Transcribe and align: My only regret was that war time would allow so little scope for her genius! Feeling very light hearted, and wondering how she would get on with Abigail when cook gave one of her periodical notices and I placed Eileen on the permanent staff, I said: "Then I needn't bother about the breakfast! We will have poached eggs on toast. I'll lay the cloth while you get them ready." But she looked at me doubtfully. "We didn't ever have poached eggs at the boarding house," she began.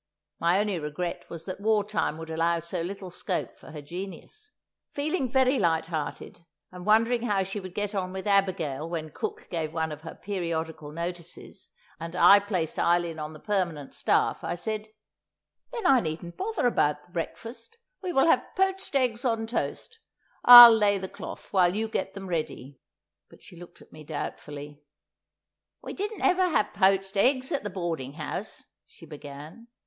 My 0.39 0.59
only 0.59 0.79
regret 0.79 1.25
was 1.29 1.45
that 1.45 1.59
war 1.59 1.83
time 1.83 2.17
would 2.17 2.31
allow 2.31 2.57
so 2.59 2.81
little 2.81 3.11
scope 3.11 3.55
for 3.59 3.69
her 3.71 3.83
genius! 3.83 4.49
Feeling 4.89 5.29
very 5.29 5.59
light 5.59 5.85
hearted, 5.85 6.39
and 6.71 6.87
wondering 6.87 7.21
how 7.21 7.43
she 7.43 7.59
would 7.59 7.75
get 7.75 7.93
on 7.93 8.11
with 8.11 8.25
Abigail 8.25 8.89
when 8.89 9.11
cook 9.11 9.47
gave 9.51 9.73
one 9.75 9.91
of 9.91 10.01
her 10.01 10.15
periodical 10.15 10.91
notices 10.91 11.69
and 11.99 12.15
I 12.15 12.39
placed 12.39 12.79
Eileen 12.79 13.19
on 13.19 13.33
the 13.33 13.39
permanent 13.39 13.93
staff, 13.93 14.43
I 14.43 14.55
said: 14.55 14.87
"Then 15.71 15.85
I 15.85 15.99
needn't 15.99 16.35
bother 16.35 16.65
about 16.65 17.05
the 17.05 17.11
breakfast! 17.11 17.77
We 18.01 18.11
will 18.11 18.25
have 18.25 18.43
poached 18.55 18.95
eggs 18.95 19.23
on 19.23 19.45
toast. 19.45 19.99
I'll 20.43 20.73
lay 20.73 20.97
the 20.97 21.09
cloth 21.09 21.53
while 21.53 21.75
you 21.75 21.87
get 21.87 22.15
them 22.15 22.25
ready." 22.27 22.79
But 23.29 23.43
she 23.43 23.55
looked 23.55 23.83
at 23.83 23.91
me 23.93 24.03
doubtfully. 24.03 24.81
"We 25.83 25.93
didn't 25.93 26.21
ever 26.23 26.49
have 26.49 26.73
poached 26.73 27.15
eggs 27.15 27.51
at 27.51 27.61
the 27.61 27.69
boarding 27.69 28.13
house," 28.13 28.63
she 28.87 29.05
began. 29.05 29.67